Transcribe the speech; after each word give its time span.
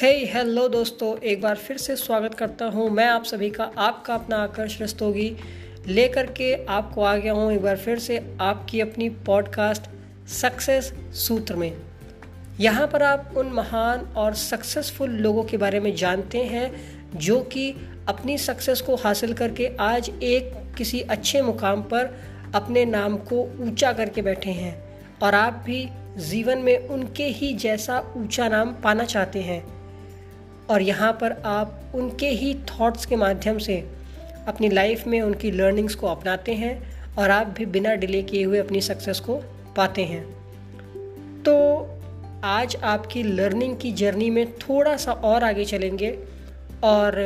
हे 0.00 0.24
hey, 0.24 0.34
hello 0.34 0.68
दोस्तों 0.68 1.18
एक 1.18 1.40
बार 1.40 1.56
फिर 1.56 1.76
से 1.76 1.96
स्वागत 1.96 2.34
करता 2.34 2.64
हूँ 2.64 2.90
मैं 2.90 3.08
आप 3.08 3.24
सभी 3.24 3.50
का 3.50 3.70
आपका 3.78 4.14
अपना 4.14 4.36
आकर्ष 4.36 4.82
रस्तोगी 4.82 5.36
लेकर 5.86 6.26
के 6.26 6.66
आपको 6.66 7.02
आ 7.02 7.16
गया 7.16 7.32
हूँ 7.32 7.52
एक 7.52 7.62
बार 7.62 7.76
फिर 7.76 7.98
से 7.98 8.36
आपकी 8.40 8.80
अपनी 8.80 9.08
पॉडकास्ट 9.08 9.82
सक्सेस 10.28 10.94
सूत्र 11.12 11.56
में। 11.56 11.76
यहाँ 12.60 12.86
पर 12.86 13.02
आप 13.02 13.34
उन 13.36 13.46
महान 13.46 14.00
और 14.00 14.34
सक्सेसफुल 14.34 15.10
लोगों 15.10 15.44
के 15.44 15.56
बारे 15.56 15.80
में 15.80 15.96
जानते 15.96 16.38
हैं 16.38 16.72
जो 17.16 17.40
कि 17.40 17.76
अपनी 18.08 18.38
सक्सेस 18.38 18.80
को 18.80 18.96
हासिल 18.96 19.34
करके 19.34 19.76
आज 19.80 20.10
एक 20.22 20.74
किसी 20.78 21.00
अच्छे 21.00 21.42
मुकाम 21.42 21.82
पर 21.82 22.18
अपने 22.54 22.84
नाम 22.84 23.16
को 23.16 23.42
ऊँचा 23.60 23.92
करके 23.92 24.22
बैठे 24.22 24.50
हैं 24.50 25.00
और 25.22 25.34
आप 25.34 25.52
भी 25.52 25.88
जीवन 26.18 26.58
में 26.58 26.88
उनके 26.88 27.24
ही 27.24 27.52
जैसा 27.52 28.14
ऊँचा 28.16 28.48
नाम 28.48 28.72
पाना 28.72 29.04
चाहते 29.04 29.40
हैं। 29.40 29.73
और 30.70 30.82
यहाँ 30.82 31.12
पर 31.12 31.32
आप 31.44 31.92
उनके 31.94 32.28
ही 32.28 32.54
थॉट्स 32.54 33.06
के 33.06 33.16
माध्यम 33.16 33.58
से 33.58 33.76
अपनी 34.48 34.68
लाइफ 34.68 35.06
में 35.06 35.20
उनकी 35.20 35.50
लर्निंग्स 35.50 35.94
को 35.94 36.06
अपनाते 36.06 36.54
हैं 36.54 36.74
और 37.16 37.30
आप 37.30 37.46
भी 37.46 37.66
बिना 37.66 37.94
डिले 37.94 38.22
किए 38.22 38.44
हुए 38.44 38.58
अपनी 38.58 38.80
सक्सेस 38.80 39.20
को 39.20 39.34
पाते 39.76 40.04
हैं। 40.04 40.22
तो 41.42 41.54
आज 42.44 42.76
आपकी 42.76 43.22
लर्निंग 43.22 43.76
की 43.76 43.92
जर्नी 43.92 44.30
में 44.30 44.52
थोड़ा 44.52 44.96
सा 44.96 45.12
और 45.12 45.44
आगे 45.44 45.64
चलेंगे 45.64 46.18
और 46.84 47.18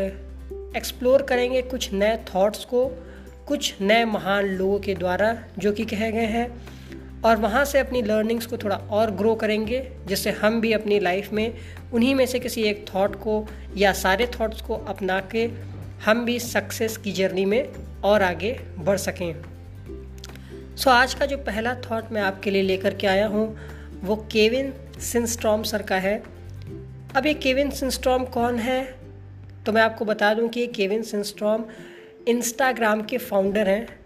एक्सप्लोर 0.76 1.22
करेंगे 1.22 1.62
कुछ 1.62 1.92
नए 1.92 2.16
थॉट्स 2.34 2.64
को, 2.64 2.84
कुछ 3.46 3.74
नए 3.80 4.04
महान 4.04 4.44
लोगों 4.44 4.78
के 4.78 4.94
द्वारा 4.94 5.36
जो 5.58 5.72
कि 5.72 5.84
कहे 5.84 6.12
गए 6.12 6.26
हैं। 6.26 6.48
और 7.24 7.36
वहाँ 7.36 7.64
से 7.64 7.78
अपनी 7.78 8.02
लर्निंग्स 8.02 8.46
को 8.46 8.56
थोड़ा 8.56 8.76
और 8.76 9.10
ग्रो 9.10 9.34
करेंगे 9.34 9.92
जिससे 10.06 10.30
हम 10.30 10.60
भी 10.60 10.72
अपनी 10.72 10.98
लाइफ 11.00 11.32
में 11.32 11.54
उन्हीं 11.92 12.14
में 12.14 12.26
से 12.26 12.38
किसी 12.38 12.62
एक 12.62 12.86
थॉट 12.94 13.16
को 13.16 13.46
या 13.76 13.92
सारे 13.92 14.26
थॉट्स 14.26 14.60
को 14.60 14.74
अपना 14.74 15.20
के 15.20 15.50
हम 16.04 16.24
भी 16.24 16.38
सक्सेस 16.38 16.96
की 16.96 17.12
जर्नी 17.12 17.44
में 17.44 17.68
और 18.04 18.22
आगे 18.22 18.60
बढ़ 18.78 18.96
सकें। 18.96 19.34
सो 20.76 20.82
so, 20.82 20.88
आज 20.88 21.14
का 21.14 21.26
जो 21.26 21.36
पहला 21.36 21.74
थॉट 21.74 22.12
मैं 22.12 22.22
आपके 22.22 22.50
लिए 22.50 22.62
लेकर 22.62 22.94
के 22.94 23.06
आया 23.06 23.26
हूँ 23.26 23.58
वो 24.02 24.16
केविन 24.16 24.74
सिंस्ट्रॉम 25.00 25.62
सर 25.62 25.82
का 25.82 25.96
है। 25.96 26.22
अब 27.16 27.26
ये 27.26 27.34
केविन 27.34 27.70
सिंस्ट्रॉम 27.70 28.24
कौन 28.24 28.56
है? 28.56 28.94
तो 29.66 29.72
मैं 29.72 29.82
आपको 29.82 30.04
बता 30.04 30.34
दूँ 30.34 30.48
कि 30.48 30.66
केविन 30.66 31.02
सिंस्ट्रॉम 31.02 31.64
इंस्टाग्राम 32.28 33.02
के 33.02 33.18
फाउंडर 33.18 33.68
हैं। 33.68 34.00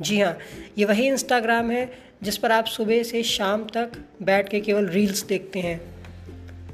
जी 0.00 0.20
हाँ 0.20 0.38
ये 0.78 0.84
वही 0.84 1.06
इंस्टाग्राम 1.06 1.70
है 1.70 2.03
जिस 2.22 2.36
पर 2.36 2.52
आप 2.52 2.64
सुबह 2.66 3.02
से 3.02 3.22
शाम 3.22 3.64
तक 3.64 3.92
बैठ 4.22 4.48
के 4.48 4.60
केवल 4.60 4.86
रील्स 4.88 5.22
देखते 5.22 5.60
हैं। 5.60 5.80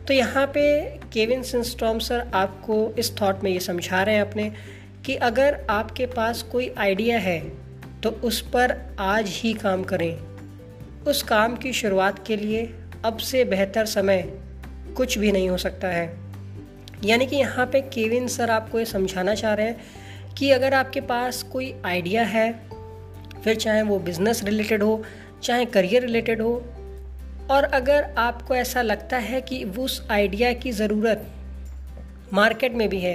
तो 0.07 0.15
यहाँ 0.15 0.47
पे 0.47 0.81
केविन 1.13 1.43
सिंस्टॉम 1.43 1.99
सर 1.99 2.31
आपको 2.35 2.77
इस 2.99 3.13
थॉट 3.21 3.43
में 3.45 3.51
ये 3.51 3.61
समझा 3.61 4.03
रहे 4.03 4.15
हैं 4.15 4.23
अपने 4.23 4.53
कि 5.07 5.15
अगर 5.15 5.67
आपके 5.71 6.07
पास 6.07 6.43
कोई 6.43 6.73
आइडिया 6.79 7.19
है 7.19 7.41
तो 8.03 8.11
उस 8.11 8.41
पर 8.41 8.77
आज 9.01 9.29
ही 9.29 9.53
काम 9.53 9.83
करें। 9.85 10.17
उस 11.07 11.23
काम 11.23 11.57
की 11.57 11.73
शुरुआत 11.73 12.27
के 12.27 12.37
लिए 12.37 12.65
अब 13.05 13.19
से 13.19 13.45
बेहतर 13.45 13.87
समय 13.87 14.23
कुछ 14.97 15.19
भी 15.19 15.33
नहीं 15.33 15.49
हो 15.49 15.57
सकता 15.57 15.89
है। 15.89 16.09
यानी 17.05 17.27
कि 17.27 17.37
यहाँ 17.37 17.67
पे 17.67 17.81
केविन 17.81 18.27
सर 18.29 18.51
आपको 18.51 18.79
ये 18.79 18.85
समझाना 18.85 19.35
चाह 19.35 19.55
रहे 19.55 19.67
हैं 19.67 20.35
कि 20.39 20.51
अगर 20.51 20.75
आपके 20.75 21.01
पास 21.01 21.43
कोई 21.43 21.75
आइडिया 21.85 22.23
है, 22.23 22.53
फिर 23.45 23.57
चाहे 23.57 23.83
वो 23.83 23.99
बिज़नेस 23.99 24.43
रिलेटेड 24.45 24.83
हो 24.83 25.03
चाहे 25.43 25.65
करियर 25.65 26.03
रिलेटेड 26.03 26.43
हो, 26.43 26.53
और 27.51 27.65
अगर 27.65 28.15
आपको 28.19 28.55
ऐसा 28.55 28.83
लगता 28.83 29.19
है 29.19 29.41
कि 29.41 29.63
उस 29.65 30.07
आइडिया 30.11 30.53
की 30.53 30.73
ज़रूरत 30.73 31.27
मार्केट 32.33 32.75
में 32.75 32.89
भी 32.89 33.01
है, 33.01 33.15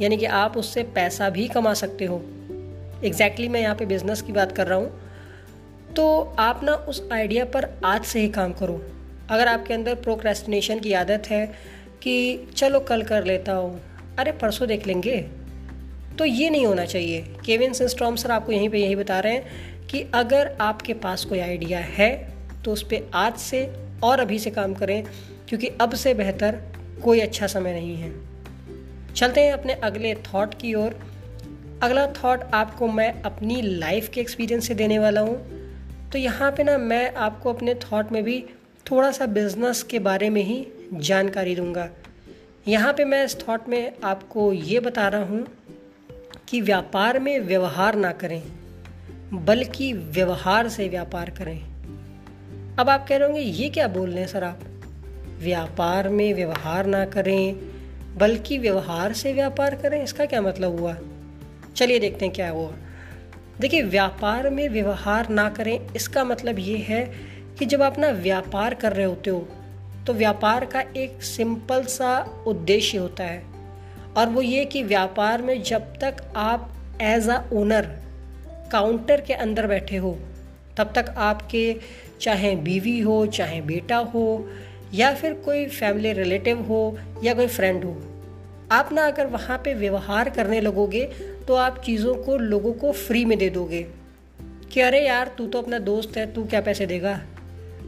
यानी 0.00 0.16
कि 0.16 0.24
आप 0.24 0.56
उससे 0.56 0.82
पैसा 0.94 1.30
भी 1.30 1.48
कमा 1.48 1.74
सकते 1.74 2.04
हो। 2.04 2.16
एग्जैक्टली 2.16 3.10
exactly 3.10 3.48
मैं 3.48 3.60
यहाँ 3.60 3.74
पे 3.74 3.86
बिज़नेस 3.86 4.22
की 4.22 4.32
बात 4.32 4.52
कर 4.52 4.66
रहा 4.66 4.78
हूँ। 4.78 5.94
तो 5.96 6.36
आप 6.38 6.60
ना 6.64 6.74
उस 6.74 7.02
आइडिया 7.12 7.44
पर 7.44 7.68
आज 7.84 8.04
से 8.04 8.20
ही 8.20 8.28
काम 8.28 8.52
करो। 8.52 8.80
अगर 9.30 9.48
आपके 9.48 9.74
अंदर 9.74 9.94
प्रोक्रेस्टिनेशन 9.94 10.80
की 10.80 10.92
आदत 10.92 11.22
है 11.26 11.46
कि 12.02 12.46
चलो 12.56 12.80
कल 12.80 13.02
कर 13.02 13.24
लेता 13.24 13.52
हूँ, 13.52 13.80
अरे 14.18 14.32
परसों 14.32 14.68
देख 14.68 14.86
लेंगे। 14.86 15.16
तो 16.18 16.24
ये 16.24 16.50
नहीं 16.50 16.66
होना 16.66 16.84
चाहिए। 16.84 17.20
केविन 17.44 17.72
सिंस्ट्रॉम 17.72 18.16
सर 18.16 18.30
आपको 18.30 18.52
यहीं 18.52 18.68
पे 18.68 18.78
यही 18.78 18.96
बता 18.96 19.18
रहे 19.20 19.32
हैं 19.32 19.75
कि 19.90 20.02
अगर 20.14 20.56
आपके 20.60 20.94
पास 20.94 21.24
कोई 21.24 21.38
आइडिया 21.38 21.78
है 21.78 22.10
तो 22.64 22.72
उस 22.72 22.82
पर 22.82 23.10
आज 23.14 23.36
से 23.38 23.66
और 24.04 24.20
अभी 24.20 24.38
से 24.38 24.50
काम 24.50 24.74
करें, 24.74 25.02
क्योंकि 25.48 25.66
अब 25.80 25.94
से 25.94 26.14
बेहतर 26.14 26.60
कोई 27.04 27.20
अच्छा 27.20 27.46
समय 27.46 27.72
नहीं 27.72 27.96
है। 27.96 28.12
चलते 29.14 29.40
हैं 29.40 29.52
अपने 29.52 29.72
अगले 29.74 30.14
थॉट 30.24 30.54
की 30.54 30.74
ओर। 30.74 30.98
अगला 31.82 32.06
थॉट 32.14 32.42
आपको 32.54 32.88
मैं 32.88 33.10
अपनी 33.22 33.60
लाइफ 33.62 34.08
के 34.08 34.20
एक्सपीरियंस 34.20 34.68
से 34.68 34.74
देने 34.74 34.98
वाला 34.98 35.20
हूँ। 35.20 36.10
तो 36.12 36.18
यहाँ 36.18 36.50
पे 36.52 36.64
ना 36.64 36.76
मैं 36.78 37.14
आपको 37.14 37.52
अपने 37.52 37.74
थॉट 37.82 38.12
में 38.12 38.22
भी 38.24 38.44
थोड़ा 38.86 39.10
सा 39.10 39.26
बिज़नेस 39.26 39.82
के 39.82 39.98
बारे 39.98 40.30
में 40.30 40.42
ही 40.42 40.66
जानकारी 40.92 41.54
दूँगा। 41.56 41.88
यहाँ 42.68 42.92
पे 42.92 43.04
मैं 43.04 43.24
इस 43.24 43.36
थॉट 43.40 43.68
में 43.68 43.92
आपको 44.04 44.52
ये 44.52 44.80
बता 44.80 45.08
रहा 45.08 45.24
हूँ 45.24 45.46
कि 46.48 46.60
व्यापार 46.60 47.18
में 47.18 47.38
व्यवहार 47.40 47.94
ना 47.94 48.12
करें। 48.12 48.42
बल्कि 49.34 49.92
व्यवहार 49.92 50.68
से 50.68 50.88
व्यापार 50.88 51.30
करें। 51.30 51.58
अब 52.78 52.90
आप 52.90 53.06
कह 53.08 53.16
रहे 53.16 53.28
होंगे, 53.28 53.40
ये 53.40 53.68
क्या 53.68 53.88
बोल 53.88 54.10
रहे 54.10 54.20
हैं 54.20 54.28
सर 54.28 54.44
आप? 54.44 54.60
व्यापार 55.38 56.08
में 56.08 56.34
व्यवहार 56.34 56.86
ना 56.86 57.04
करें, 57.04 57.56
बल्कि 58.18 58.58
व्यवहार 58.58 59.12
से 59.12 59.32
व्यापार 59.32 59.74
करें। 59.74 60.02
इसका 60.02 60.24
क्या 60.24 60.40
मतलब 60.42 60.78
हुआ? 60.80 60.96
चलिए 61.76 61.98
देखते 61.98 62.24
हैं 62.24 62.34
क्या 62.34 62.50
हुआ। 62.50 62.72
देखिए, 63.60 63.82
व्यापार 63.82 64.50
में 64.50 64.68
व्यवहार 64.68 65.28
ना 65.28 65.48
करें, 65.48 65.78
इसका 65.96 66.24
मतलब 66.24 66.58
ये 66.58 66.76
है 66.78 67.04
कि 67.58 67.66
जब 67.66 67.82
आप 67.82 67.98
ना 67.98 68.10
व्यापार 68.10 68.74
कर 68.74 68.92
रहे 68.92 69.06
होते 69.06 69.30
हो 69.30 69.48
तो 70.06 70.12
व्यापार 70.14 70.64
का 70.64 70.80
एक 70.96 71.22
सिंपल 71.22 71.84
सा 71.84 72.44
उद्देश्य 72.46 72.98
होता 72.98 73.24
है। 73.24 73.42
और 74.16 74.28
वो 74.28 74.42
ये 74.42 74.64
कि 74.64 74.82
व्यापार 74.82 75.42
में 75.42 75.62
जब 75.62 75.94
तक 76.00 76.16
आप 76.36 76.72
एज 77.00 77.28
अ 77.28 77.42
ओनर 77.52 78.05
काउंटर 78.72 79.20
के 79.20 79.34
अंदर 79.34 79.66
बैठे 79.66 79.96
हो, 79.96 80.18
तब 80.76 80.92
तक 80.94 81.14
आपके 81.18 81.76
चाहे 82.20 82.54
बीवी 82.56 82.98
हो, 83.00 83.24
चाहे 83.26 83.60
बेटा 83.60 83.96
हो, 83.96 84.48
या 84.94 85.14
फिर 85.14 85.34
कोई 85.34 85.66
फैमिली 85.66 86.12
रिलेटिव 86.12 86.60
हो, 86.62 86.98
या 87.24 87.34
कोई 87.34 87.46
फ्रेंड 87.46 87.84
हो, 87.84 87.96
आप 88.72 88.88
ना 88.92 89.06
अगर 89.06 89.26
वहाँ 89.26 89.58
पे 89.64 89.74
व्यवहार 89.74 90.30
करने 90.30 90.60
लगोगे 90.60 91.04
तो 91.48 91.54
आप 91.54 91.80
चीज़ों 91.84 92.14
को 92.14 92.36
लोगों 92.36 92.72
को 92.72 92.92
फ्री 92.92 93.24
में 93.24 93.36
दे 93.38 93.48
दोगे 93.50 93.82
कि 94.72 94.80
अरे 94.80 95.06
यार, 95.06 95.34
तू 95.38 95.46
तो 95.46 95.60
अपना 95.62 95.78
दोस्त 95.78 96.16
है, 96.16 96.32
तू 96.34 96.44
क्या 96.44 96.60
पैसे 96.60 96.86
देगा? 96.86 97.20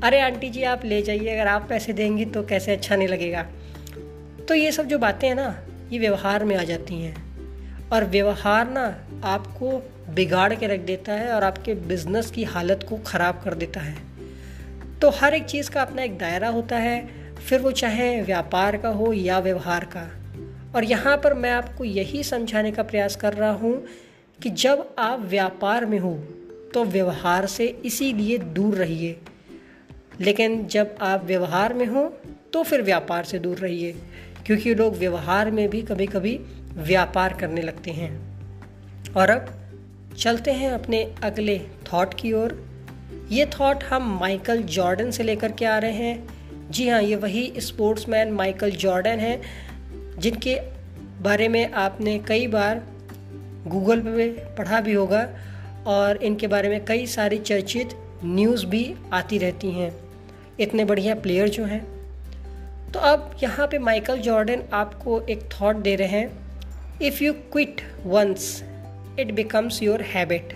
अरे 0.04 0.20
आंटी 0.20 0.50
जी, 0.50 0.62
आप 0.62 0.84
ले 0.84 1.00
जाइए, 1.02 1.28
अगर 1.28 1.48
आप 1.48 1.66
पैसे 1.68 1.92
देंगी 1.92 2.24
तो 2.24 2.42
कैसे 2.42 2.72
अच्छा 2.72 2.96
नहीं 2.96 3.08
लगेगा? 3.08 3.46
तो 4.48 4.54
ये 4.54 4.72
सब 4.72 4.86
जो 4.86 4.98
बातें 4.98 5.26
हैं 5.28 5.34
ना, 5.34 5.54
ये 5.92 5.98
व्यवहार 5.98 6.44
में 6.44 6.56
आ 6.56 6.62
जाती 6.64 6.94
हैं। 6.94 7.16
और 7.92 8.04
व्यवहार 8.04 8.70
ना 8.70 8.84
आपको 9.24 9.82
बिगाड़ 10.08 10.54
के 10.54 10.66
रख 10.66 10.80
देता 10.80 11.12
है 11.12 11.32
और 11.32 11.44
आपके 11.44 11.74
बिज़नेस 11.88 12.30
की 12.30 12.44
हालत 12.44 12.86
को 12.88 12.96
ख़राब 12.96 13.40
कर 13.44 13.54
देता 13.54 13.80
है। 13.80 13.96
तो 15.00 15.10
हर 15.10 15.34
एक 15.34 15.44
चीज़ 15.44 15.70
का 15.70 15.82
अपना 15.82 16.02
एक 16.02 16.18
दायरा 16.18 16.48
होता 16.48 16.76
है, 16.76 17.08
फिर 17.38 17.60
वो 17.60 17.70
चाहे 17.72 18.20
व्यापार 18.22 18.76
का 18.76 18.88
हो 18.88 19.12
या 19.12 19.38
व्यवहार 19.38 19.84
का। 19.96 20.08
और 20.74 20.84
यहाँ 20.84 21.16
पर 21.16 21.34
मैं 21.34 21.50
आपको 21.50 21.84
यही 21.84 22.22
समझाने 22.22 22.70
का 22.72 22.82
प्रयास 22.82 23.16
कर 23.16 23.34
रहा 23.34 23.52
हूँ 23.52 23.74
कि 24.38 24.50
जब 24.50 24.94
आप 24.98 25.20
व्यापार 25.20 25.86
में 25.86 25.98
हो 25.98 26.14
तो 26.74 26.84
व्यवहार 26.84 27.46
से 27.46 27.66
इसीलिए 27.84 28.38
दूर 28.38 28.74
रहिए। 28.74 29.16
लेकिन 30.20 30.66
जब 30.66 30.96
आप 31.00 31.24
व्यवहार 31.24 31.74
में 31.74 31.86
हो 31.86 32.08
तो 32.52 32.62
फिर 32.62 32.82
व्यापार 32.82 33.24
से 33.24 33.38
दूर 33.38 33.56
रहिए, 33.56 33.94
क्योंकि 34.46 34.74
लोग 34.74 34.96
व्यवहार 34.96 35.50
में 35.50 35.68
भी 35.70 35.82
कभी 35.82 36.06
कभी 36.06 36.38
व्यापार 36.78 37.32
करने 37.32 37.62
लगते 37.62 37.90
हैं। 37.90 38.10
और 39.12 39.30
अब 39.30 39.54
चलते 40.18 40.50
हैं 40.50 40.70
अपने 40.70 41.14
अगले 41.22 41.58
थॉट 41.58 42.14
की 42.14 42.32
ओर। 42.32 42.68
ये 43.30 43.46
थॉट 43.46 43.84
हम 43.84 44.18
माइकल 44.20 44.62
जॉर्डन 44.62 45.10
से 45.10 45.22
लेकर 45.22 45.52
के 45.52 45.64
आ 45.64 45.78
रहे 45.78 45.92
हैं। 45.92 46.70
जी 46.70 46.88
हाँ 46.88 47.02
ये 47.02 47.16
वही 47.16 47.52
स्पोर्ट्समैन 47.58 48.32
माइकल 48.32 48.70
जॉर्डन 48.70 49.18
हैं, 49.18 49.40
जिनके 50.18 50.60
बारे 51.22 51.48
में 51.48 51.72
आपने 51.72 52.18
कई 52.18 52.46
बार 52.46 52.82
गूगल 53.66 54.00
पे 54.00 54.28
पढ़ा 54.30 54.80
भी 54.80 54.92
होगा 54.92 55.28
और 55.86 56.16
इनके 56.16 56.46
बारे 56.46 56.68
में 56.68 56.84
कई 56.84 57.06
सारी 57.06 57.38
चर्चित 57.38 57.88
न्यूज़ 58.24 58.66
भी 58.66 58.94
आती 59.12 59.38
रहती 59.38 59.70
हैं। 59.70 59.94
इतने 60.60 60.84
बढ़िया 60.84 61.14
प्लेयर 61.14 61.48
जो 61.48 61.64
हैं। 61.64 61.84
तो 62.92 62.98
अब 62.98 63.36
यहाँ 63.42 63.66
पे 63.66 63.78
माइकल 63.78 64.18
जॉर्डन 64.18 64.62
आपको 64.72 65.20
एक 65.20 65.48
थॉट 65.60 65.76
दे 65.76 65.94
रहे 65.96 66.08
हैं। 66.08 66.38
If 67.02 67.24
you 67.24 67.32
quit 67.32 67.80
once 68.06 68.64
it 69.20 69.32
becomes 69.32 69.82
your 69.82 70.02
habit 70.02 70.52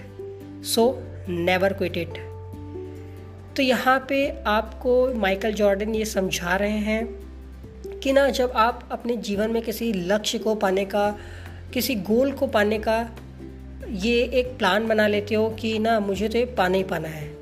so 0.64 1.03
never 1.29 1.73
quit 1.73 1.97
it 1.97 2.32
तो 3.56 3.62
यहाँ 3.62 4.06
पे 4.09 4.35
आपको 4.47 5.14
माइकल 5.14 5.53
जॉर्डन 5.53 5.94
ये 5.94 6.05
समझा 6.05 6.56
रहे 6.56 6.79
हैं 6.79 7.23
कि 8.03 8.12
ना 8.12 8.29
जब 8.29 8.53
आप 8.56 8.88
अपने 8.93 9.17
जीवन 9.17 9.50
में 9.50 9.62
किसी 9.62 9.93
लक्ष्य 9.93 10.38
को 10.38 10.55
पाने 10.55 10.85
का, 10.85 11.19
किसी 11.73 11.94
गोल 11.94 12.32
को 12.32 12.47
पाने 12.47 12.79
का 12.79 13.11
ये 13.88 14.23
एक 14.25 14.59
प्लान 14.59 14.88
बना 14.88 15.06
लेते 15.06 15.35
हो 15.35 15.50
कि 15.50 15.79
ना 15.79 16.00
मुझे 16.00 16.29
तो 16.29 16.38
ये 16.38 16.44
पाना 16.44 16.76
ही 16.76 16.82
पाना 16.82 17.09
है। 17.09 17.37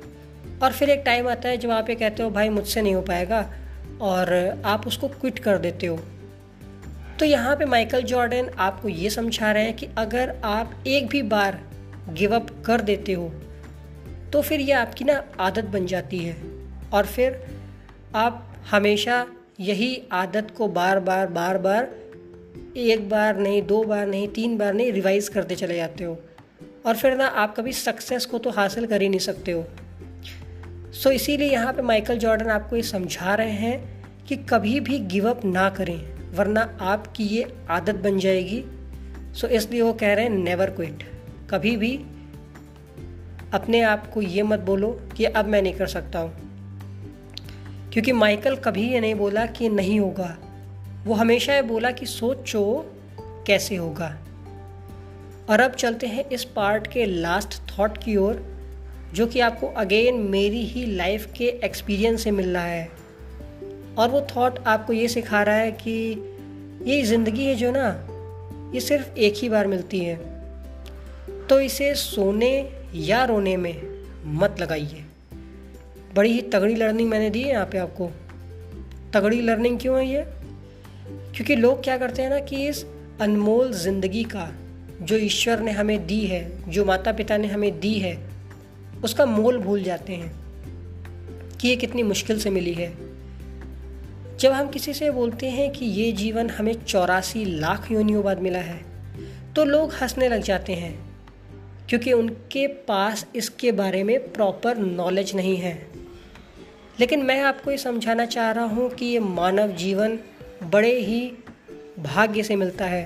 और 0.63 0.71
फिर 0.71 0.89
एक 0.89 1.03
टाइम 1.05 1.27
आता 1.27 1.49
है 1.49 1.57
जब 1.57 1.71
आप 1.71 1.89
ये 1.89 1.95
कहते 1.95 2.23
हो, 2.23 2.29
भाई 2.29 2.49
मुझसे 2.49 2.81
नहीं 2.81 2.95
हो 2.95 3.01
पाएगा। 3.01 3.53
और 4.01 4.61
आप 4.65 4.87
उसको 4.87 5.07
क्विट 5.07 5.39
कर 5.39 5.57
देते 5.57 5.87
हो। 5.87 5.99
तो 7.21 7.25
यहाँ 7.25 7.55
पे 7.55 7.65
माइकल 7.65 8.01
जॉर्डन 8.01 8.49
आपको 8.59 8.89
ये 8.89 9.09
समझा 9.09 9.51
रहे 9.51 9.63
हैं 9.63 9.75
कि 9.75 9.87
अगर 9.97 10.33
आप 10.43 10.83
एक 10.87 11.07
भी 11.07 11.21
बार 11.23 11.59
गिव 12.09 12.35
अप 12.35 12.47
कर 12.65 12.81
देते 12.81 13.13
हो 13.13 13.27
तो 14.33 14.41
फिर 14.41 14.59
ये 14.59 14.71
आपकी 14.71 15.05
ना 15.05 15.21
आदत 15.39 15.65
बन 15.65 15.85
जाती 15.85 16.19
है। 16.19 16.35
और 16.93 17.05
फिर 17.05 17.39
आप 18.15 18.55
हमेशा 18.71 19.25
यही 19.59 20.01
आदत 20.11 20.47
को 20.57 20.67
बार 20.67 20.99
बार 20.99 21.27
बार 21.27 21.57
बार 21.57 21.89
एक 22.77 23.07
बार 23.09 23.37
नहीं 23.37 23.61
दो 23.61 23.83
बार 23.83 24.07
नहीं 24.07 24.27
तीन 24.27 24.57
बार 24.57 24.73
नहीं 24.73 24.91
रिवाइज 24.91 25.29
करते 25.29 25.55
चले 25.55 25.75
जाते 25.75 26.03
हो। 26.03 26.17
और 26.85 26.95
फिर 26.95 27.17
ना 27.17 27.25
आप 27.25 27.55
कभी 27.57 27.73
सक्सेस 27.73 28.25
को 28.25 28.37
तो 28.37 28.49
हासिल 28.49 28.85
कर 28.85 29.01
ही 29.01 29.09
नहीं 29.09 29.19
सकते 29.19 29.51
हो। 29.51 29.63
सो 30.93 31.09
so, 31.09 31.15
इसीलिए 31.15 31.51
यहाँ 31.51 31.73
पे 31.73 31.81
माइकल 31.81 32.17
जॉर्डन 32.17 32.49
आपको 32.49 32.75
ये 32.75 32.83
समझा 32.83 33.35
रहे 33.35 33.51
हैं 33.51 34.03
कि 34.27 34.35
कभी 34.49 34.79
भी 34.79 34.99
गिव 34.99 35.29
अप 35.29 35.45
ना 35.45 35.69
करें। 35.69 36.20
वरना 36.31 36.77
आपकी 36.81 37.23
ये 37.23 37.55
आदत 37.69 37.95
बन 37.95 38.19
जाएगी। 38.19 38.63
सो 39.33 39.47
इसलिए 39.47 39.81
वो 39.81 39.93
कह 39.93 40.13
रहे 40.13 40.25
हैं 40.25 40.31
नेवर 40.31 40.69
क्विट 40.69 41.03
कभी 41.49 41.77
भी 41.77 41.97
अपने 43.53 43.81
आप 43.81 44.11
को 44.13 44.21
ये 44.21 44.43
मत 44.43 44.59
बोलो 44.59 45.01
कि 45.17 45.25
अब 45.25 45.45
मैं 45.45 45.61
नहीं 45.61 45.73
कर 45.73 45.87
सकता 45.87 46.19
हूँ। 46.19 46.51
क्योंकि 47.93 48.11
माइकल 48.11 48.55
कभी 48.55 48.91
ये 48.91 48.99
नहीं 48.99 49.15
बोला 49.15 49.45
कि 49.45 49.69
नहीं 49.69 49.99
होगा। 49.99 50.37
वो 51.05 51.13
हमेशा 51.13 51.55
ये 51.55 51.61
बोला 51.61 51.91
कि 51.91 52.05
सोचो 52.05 52.93
कैसे 53.19 53.75
होगा। 53.75 54.17
और 55.49 55.59
अब 55.59 55.71
चलते 55.71 56.07
हैं 56.07 56.25
इस 56.29 56.43
पार्ट 56.43 56.87
के 56.87 57.05
लास्ट 57.05 57.79
थॉट 57.79 57.97
की 57.97 58.15
ओर, 58.15 58.61
जो 59.13 59.27
कि 59.27 59.39
आपको 59.39 59.67
अगेन 59.67 60.15
मेरी 60.15 60.65
ही 60.65 60.85
लाइफ 60.85 61.33
के 61.37 61.45
एक्सपीरियंस 61.45 62.23
से 62.23 62.31
मिल 62.31 62.53
रहा 62.53 62.63
है। 62.63 63.00
और 63.97 64.09
वो 64.09 64.21
थॉट 64.21 64.59
आपको 64.59 64.93
ये 64.93 65.07
सिखा 65.07 65.43
रहा 65.43 65.55
है 65.55 65.71
कि 65.71 65.91
ये 66.83 67.03
ज़िंदगी 67.03 67.45
है 67.45 67.55
जो 67.55 67.71
ना, 67.71 68.07
ये 68.73 68.79
सिर्फ़ 68.79 69.17
एक 69.17 69.33
ही 69.37 69.49
बार 69.49 69.67
मिलती 69.67 69.99
है। 69.99 70.15
तो 71.49 71.59
इसे 71.59 71.95
सोने 71.95 72.71
या 72.95 73.25
रोने 73.25 73.57
में 73.57 74.03
मत 74.25 74.55
लगाइए। 74.61 75.05
बड़ी 76.15 76.33
ही 76.33 76.41
तगड़ी 76.41 76.75
लर्निंग 76.75 77.09
मैंने 77.09 77.29
दी 77.29 77.41
है 77.41 77.49
यहाँ 77.49 77.65
पे 77.65 77.77
आपको। 77.77 78.11
तगड़ी 79.13 79.41
लर्निंग 79.41 79.79
क्यों 79.79 79.99
है 79.99 80.07
ये? 80.07 80.25
क्योंकि 81.35 81.55
लोग 81.55 81.83
क्या 81.83 81.97
करते 81.97 82.21
हैं 82.21 82.29
ना 82.29 82.39
कि 82.39 82.67
इस 82.67 82.85
अनमोल 83.21 83.73
ज़िंदगी 83.73 84.23
का 84.23 84.55
जो 85.01 85.15
ईश्वर 85.15 85.59
ने 85.59 85.71
हमें 85.71 86.07
दी 86.07 86.25
है, 86.25 86.71
जो 86.71 86.85
माता 86.85 87.11
पिता 87.11 87.37
ने 87.37 87.47
हमें 87.47 87.79
दी 87.79 87.93
है, 87.93 88.17
उसका 89.03 89.25
मोल 89.25 89.57
भूल 89.57 89.83
जाते 89.83 90.13
हैं 90.13 90.41
कि 91.61 91.67
ये 91.67 91.75
कितनी 91.75 92.03
मुश्किल 92.03 92.39
से 92.39 92.49
मिली 92.49 92.73
है। 92.73 93.10
जब 94.41 94.51
हम 94.51 94.67
किसी 94.67 94.93
से 94.93 95.09
बोलते 95.11 95.49
हैं 95.49 95.69
कि 95.71 95.85
ये 95.85 96.11
जीवन 96.11 96.49
हमें 96.49 96.73
चौरासी 96.83 97.43
लाख 97.45 97.91
योनियों 97.91 98.23
बाद 98.23 98.39
मिला 98.41 98.59
है 98.59 98.79
तो 99.55 99.63
लोग 99.63 99.91
हंसने 99.93 100.29
लग 100.29 100.41
जाते 100.41 100.73
हैं, 100.73 100.93
क्योंकि 101.89 102.13
उनके 102.13 102.65
पास 102.87 103.25
इसके 103.35 103.71
बारे 103.71 104.03
में 104.03 104.17
प्रॉपर 104.33 104.77
नॉलेज 104.77 105.33
नहीं 105.35 105.55
है। 105.57 105.73
लेकिन 106.99 107.23
मैं 107.23 107.39
आपको 107.41 107.71
ये 107.71 107.77
समझाना 107.77 108.25
चाह 108.25 108.49
रहा 108.51 108.65
हूँ 108.65 108.89
कि 108.89 109.05
ये 109.05 109.19
मानव 109.19 109.71
जीवन 109.73 110.17
बड़े 110.63 110.93
ही 110.99 111.21
भाग्य 111.99 112.43
से 112.43 112.55
मिलता 112.55 112.85
है। 112.85 113.03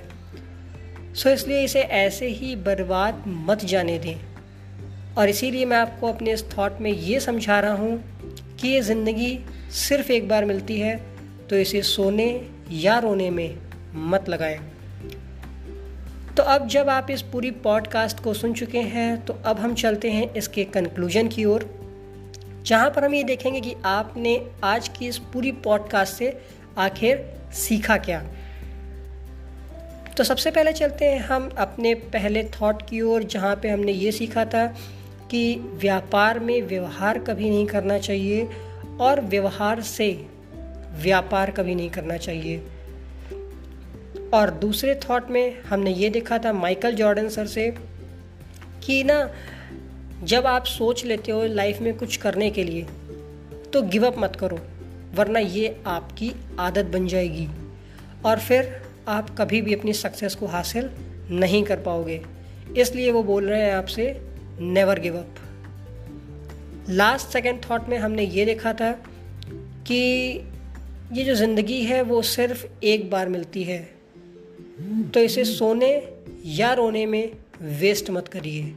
सो 1.14 1.30
इसलिए 1.30 1.64
इसे 1.64 1.82
ऐसे 1.82 2.28
ही 2.28 2.56
बर्बाद 2.56 3.24
मत 3.28 3.66
जाने 3.66 3.98
दें। 4.00 4.16
और 5.18 5.30
इसीलिए 5.30 5.66
मैं 5.66 5.78
आपको 5.78 6.08
अपने 6.08 6.34
इस 6.34 6.46
थॉट 6.50 6.80
में 6.82 6.92
ये 6.92 7.20
समझा 7.20 7.60
रहा 7.60 7.74
हूँ 7.74 8.58
कि 8.62 8.68
ये 8.68 8.82
ज़िंदगी 8.82 9.38
सिर्फ़ 9.80 10.12
एक 10.12 10.28
बार 10.28 10.46
मिलती 10.46 10.80
है 10.80 11.15
तो 11.50 11.56
इसे 11.56 11.82
सोने 11.82 12.48
या 12.72 13.00
रोने 13.00 13.30
में 13.30 13.58
मत 13.96 14.30
लगाएँ। 14.30 14.60
तो 16.38 16.44
अब 16.44 16.68
जब 16.68 16.90
आप 16.90 17.08
इस 17.12 17.22
पूरी 17.22 17.52
पॉडकास्ट 17.52 18.20
को 18.20 18.34
सुन 18.34 18.54
चुके 18.54 18.80
हैं 18.80 19.26
तो 19.26 19.34
अब 19.46 19.60
हम 19.60 19.74
चलते 19.74 20.12
हैं 20.12 20.34
इसके 20.34 20.64
कंक्लूजन 20.64 21.28
की 21.28 21.46
ओर, 21.46 21.70
जहाँ 22.66 22.90
पर 22.90 23.04
हम 23.04 23.14
ये 23.14 23.24
देखेंगे 23.24 23.62
कि 23.62 23.76
आपने 23.86 24.48
आज 24.64 24.88
की 24.88 25.08
इस 25.08 25.18
पूरी 25.18 25.52
पॉडकास्ट 25.52 26.14
से 26.14 26.42
आखिर 26.78 27.26
सीखा 27.54 27.98
क्या। 27.98 28.24
तो 30.18 30.24
सबसे 30.24 30.52
पहले 30.52 30.74
चलते 30.74 31.06
हैं 31.06 31.20
हम 31.20 31.50
अपने 31.58 31.94
पहले 31.94 32.44
थॉट 32.44 32.82
की 32.90 33.02
ओर, 33.02 33.24
जहाँ 33.24 33.56
पे 33.56 33.70
हमने 33.70 33.92
ये 33.92 34.12
सीखा 34.12 34.46
था 34.46 34.66
कि 35.32 35.56
व्यापार 35.56 36.40
में 36.40 36.62
व्यवहार 36.62 37.20
कभी 37.20 37.50
नहीं 37.50 37.66
करना 37.66 37.98
चाहिए 38.00 38.50
और 39.00 39.22
व्यवहार 39.22 39.82
से 39.82 40.28
व्यापार 41.02 41.52
कभी 41.52 41.76
नहीं 41.76 41.90
करना 41.90 42.18
चाहिए। 42.18 42.64
और 44.34 44.50
दूसरे 44.52 44.96
थॉट 45.00 45.30
में 45.30 45.62
हमने 45.62 45.92
ये 45.92 46.10
देखा 46.10 46.38
था 46.38 46.54
माइकल 46.54 46.96
जॉर्डन 46.96 47.30
सर 47.30 47.48
से 47.48 47.70
कि 48.86 49.04
ना, 49.04 49.30
जब 50.24 50.46
आप 50.46 50.66
सोच 50.66 51.06
लेते 51.06 51.32
हो 51.32 51.44
लाइफ 51.46 51.82
में 51.82 51.94
कुछ 51.98 52.18
करने 52.18 52.50
के 52.50 52.64
लिए 52.64 52.88
तो 53.74 53.82
गिव 53.82 54.06
अप 54.08 54.16
मत 54.20 54.36
करो, 54.36 54.60
वरना 55.16 55.40
ये 55.40 55.76
आपकी 55.88 56.32
आदत 56.60 56.86
बन 56.86 57.08
जाएगी। 57.08 57.48
और 58.26 58.40
फिर 58.40 58.82
आप 59.08 59.30
कभी 59.38 59.62
भी 59.62 59.74
अपनी 59.76 59.94
सक्सेस 59.94 60.36
को 60.36 60.46
हासिल 60.46 60.90
नहीं 61.32 61.64
कर 61.64 61.80
पाओगे। 61.80 62.22
इसलिए 62.78 63.12
वो 63.12 63.24
बोल 63.24 63.50
रहे 63.50 63.62
हैं 63.62 63.74
आपसे 63.74 64.06
never 64.60 65.00
give 65.00 65.18
up 65.18 65.36
last 66.90 67.28
second 67.28 67.62
thought 67.64 67.88
में 67.90 67.98
हमने 67.98 68.24
ये 68.24 68.46
देखा 68.46 68.74
था 68.74 68.92
कि 69.88 70.02
ये 71.14 71.24
जो 71.24 71.34
ज़िंदगी 71.36 71.82
है 71.82 72.02
वो 72.02 72.22
सिर्फ़ 72.22 72.66
एक 72.84 73.10
बार 73.10 73.30
मिलती 73.30 73.64
है। 73.64 73.78
तो 75.14 75.20
इसे 75.20 75.44
सोने 75.46 75.92
या 76.46 76.72
रोने 76.74 77.06
में 77.06 77.32
वेस्ट 77.62 78.10
मत 78.10 78.28
करिए। 78.28 78.74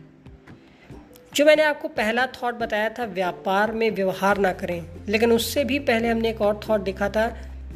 जो 1.34 1.44
मैंने 1.44 1.62
आपको 1.62 1.88
पहला 1.88 2.26
थॉट 2.26 2.54
बताया 2.54 2.88
था, 2.88 3.04
व्यापार 3.04 3.72
में 3.72 3.90
व्यवहार 3.90 4.38
ना 4.38 4.52
करें। 4.52 4.82
लेकिन 5.08 5.32
उससे 5.32 5.64
भी 5.64 5.78
पहले 5.78 6.08
हमने 6.08 6.30
एक 6.30 6.40
और 6.40 6.60
थॉट 6.68 6.80
देखा 6.80 7.08
था 7.08 7.26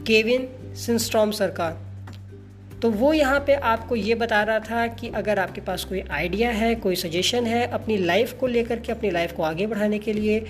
केविन 0.07 0.49
सिंस्ट्रॉम 0.77 1.31
सर 1.31 1.51
का 1.51 1.71
तो 2.83 2.91
वो 2.91 3.13
यहाँ 3.13 3.41
पे 3.41 3.55
आपको 3.55 3.97
ये 3.97 4.15
बता 4.15 4.43
रहा 4.43 4.59
था 4.61 4.87
कि 4.87 5.09
अगर 5.09 5.39
आपके 5.39 5.61
पास 5.61 5.85
कोई 5.85 6.01
आइडिया 6.01 6.51
है, 6.51 6.75
कोई 6.75 6.97
सजेशन 6.97 7.47
है 7.47 7.67
अपनी 7.67 7.97
लाइफ 7.97 8.33
को 8.33 8.47
लेकर 8.47 8.79
के, 8.79 8.93
अपनी 8.93 9.11
लाइफ 9.11 9.33
को 9.33 9.43
आगे 9.43 9.67
बढ़ाने 9.67 9.99
के 9.99 10.13
लिए, 10.13 10.45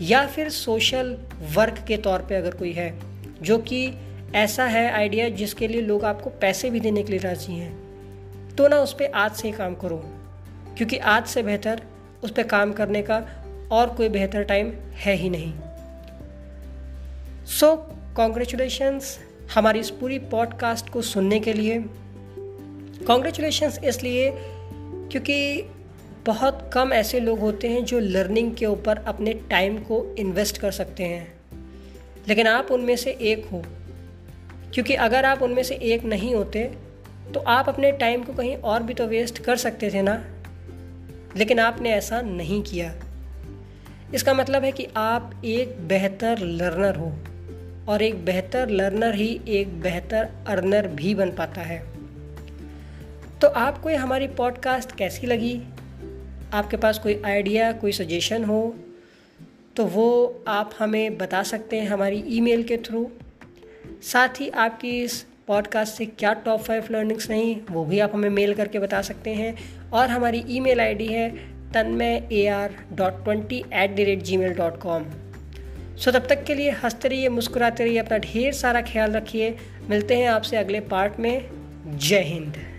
या 0.00 0.26
फिर 0.26 0.48
सोशल 0.50 1.16
वर्क 1.54 1.84
के 1.88 1.96
तौर 1.96 2.26
पे 2.28 2.34
अगर 2.34 2.54
कोई 2.54 2.72
है 2.72 3.13
जो 3.44 3.58
कि 3.58 3.92
ऐसा 4.34 4.64
है 4.64 4.92
आइडिया 4.92 5.28
जिसके 5.28 5.68
लिए 5.68 5.80
लोग 5.80 6.04
आपको 6.04 6.30
पैसे 6.30 6.70
भी 6.70 6.80
देने 6.80 7.02
के 7.02 7.10
लिए 7.10 7.20
राज़ी 7.20 7.54
हैं। 7.54 7.84
तो 8.56 8.68
ना 8.68 8.76
उस 8.76 8.92
पर 8.92 9.10
आज 9.14 9.32
से 9.32 9.48
ही 9.48 9.54
काम 9.54 9.74
करो। 9.74 10.04
क्योंकि 10.76 10.98
आज 10.98 11.26
से 11.26 11.42
बेहतर 11.42 11.82
उस 12.24 12.30
पर 12.30 12.42
काम 12.42 12.72
करने 12.72 13.02
का 13.02 13.16
और 13.72 13.90
कोई 13.90 14.08
बेहतर 14.08 14.42
टाइम 14.42 14.72
है 14.94 15.14
ही 15.14 15.30
नहीं। 15.30 15.52
सो 17.46 17.76
कॉन्ग्रेचुलेशंस 18.16 19.18
हमारी 19.54 19.80
इस 19.80 19.90
पूरी 19.90 20.18
पॉडकास्ट 20.18 20.88
को 20.88 21.02
सुनने 21.02 21.40
के 21.40 21.52
लिए। 21.52 21.84
कॉन्ग्रेचुलेशंस 23.06 23.78
इसलिए 23.84 24.32
क्योंकि 25.10 25.62
बहुत 26.26 26.70
कम 26.74 26.92
ऐसे 26.92 27.20
लोग 27.20 27.38
होते 27.38 27.68
हैं 27.68 27.84
जो 27.84 27.98
लर्निंग 27.98 28.54
के 28.54 28.66
ऊपर 28.66 28.98
अपने 28.98 29.32
टाइम 29.32 29.76
को 29.76 30.14
इन्वेस्ट 30.18 30.58
कर 30.58 30.70
सकते 30.70 31.04
हैं। 31.04 31.32
लेकिन 32.28 32.46
आप 32.46 32.70
उनमें 32.70 32.96
से 32.96 33.10
एक 33.10 33.46
हो। 33.46 33.64
क्योंकि 34.74 34.94
अगर 34.94 35.24
आप 35.24 35.42
उनमें 35.42 35.62
से 35.62 35.74
एक 35.74 36.04
नहीं 36.04 36.34
होते 36.34 36.64
तो 37.34 37.40
आप 37.40 37.68
अपने 37.68 37.92
टाइम 37.92 38.22
को 38.22 38.32
कहीं 38.32 38.56
और 38.56 38.82
भी 38.82 38.94
तो 38.94 39.06
वेस्ट 39.06 39.38
कर 39.38 39.56
सकते 39.56 39.90
थे 39.90 40.02
ना। 40.02 40.24
लेकिन 41.36 41.58
आपने 41.58 41.90
ऐसा 41.90 42.20
नहीं 42.20 42.62
किया। 42.62 42.94
इसका 44.14 44.34
मतलब 44.34 44.64
है 44.64 44.72
कि 44.72 44.86
आप 44.96 45.42
एक 45.44 45.80
बेहतर 45.80 46.38
लर्नर 46.38 46.96
हो 46.96 47.18
और 47.92 48.02
एक 48.02 48.24
बेहतर 48.24 48.68
लर्नर 48.68 49.14
ही 49.14 49.40
एक 49.48 49.80
बेहतर 49.80 50.28
अर्नर 50.46 50.88
भी 50.88 51.14
बन 51.14 51.30
पाता 51.30 51.60
है। 51.60 51.86
तो 53.42 53.48
आपको 53.48 53.90
ये 53.90 53.96
हमारी 53.96 54.26
पॉडकास्ट 54.26 54.92
कैसी 54.92 55.26
लगी? 55.26 55.62
आपके 56.52 56.76
पास 56.76 56.98
कोई 56.98 57.22
आइडिया 57.24 57.72
कोई 57.72 57.92
सजेशन 57.92 58.44
हो? 58.44 58.74
तो 59.76 59.84
वो 59.84 60.44
आप 60.48 60.70
हमें 60.78 61.18
बता 61.18 61.42
सकते 61.42 61.76
हैं 61.76 61.88
हमारी 61.88 62.24
ईमेल 62.26 62.62
के 62.62 62.76
थ्रू। 62.76 63.10
साथ 64.02 64.28
ही 64.40 64.48
आपकी 64.48 65.02
इस 65.02 65.26
पॉडकास्ट 65.46 65.94
से 65.94 66.06
क्या 66.06 66.32
टॉप 66.32 66.60
फाइव 66.60 66.84
लर्निंग्स 66.90 67.30
नहीं, 67.30 67.60
वो 67.70 67.84
भी 67.84 67.98
आप 67.98 68.14
हमें 68.14 68.30
मेल 68.30 68.54
करके 68.54 68.78
बता 68.78 69.02
सकते 69.02 69.30
हैं। 69.30 69.56
और 69.90 70.08
हमारी 70.08 70.44
ईमेल 70.48 70.80
आईडी 70.80 71.06
है 71.06 71.30
Tanmay 71.72 72.28
A 72.32 72.46
R 72.46 72.74
dot 72.92 73.24
twenty 73.24 73.64
eight 73.72 73.96
the 73.96 74.00
rate 74.00 74.22
Gmail 74.36 74.54
dot 74.54 74.80
com 74.80 75.04
so 75.96 76.10
तब 76.10 76.26
तक 76.26 76.44
के 76.44 76.54
लिए 76.54 76.70
हँसते 76.70 77.08
रहिए, 77.08 77.28
मुस्कुराते 77.28 77.84
रहिए, 77.84 77.98
अपना 77.98 78.18
ढेर 78.18 78.52
सारा 78.52 78.80
ख्याल 78.82 79.12
रखिए। 79.12 79.56
मिलते 79.90 80.16
हैं 80.16 80.28
आपसे 80.28 80.56
अगले 80.56 80.80
पार्ट 80.80 81.20
में। 81.20 81.50
जय 81.86 82.20
हिंद। 82.20 82.73